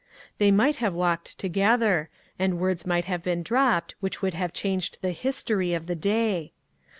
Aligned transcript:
They 0.39 0.49
might 0.49 0.77
have 0.77 0.95
walked 0.95 1.37
together, 1.37 2.09
and 2.39 2.57
words 2.57 2.87
might 2.87 3.05
have 3.05 3.21
been 3.21 3.43
dropped 3.43 3.93
which 3.99 4.19
would 4.23 4.33
have 4.33 4.51
changed 4.51 4.97
the 5.03 5.11
history 5.11 5.75
of 5.75 5.85
the 5.85 5.93
day. 5.95 6.53